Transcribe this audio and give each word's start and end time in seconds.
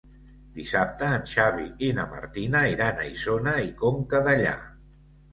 Dissabte 0.59 1.09
en 1.17 1.25
Xavi 1.31 1.65
i 1.87 1.89
na 1.97 2.05
Martina 2.13 2.61
iran 2.71 3.03
a 3.03 3.05
Isona 3.09 3.53
i 3.65 3.69
Conca 3.83 4.23
Dellà. 4.29 4.55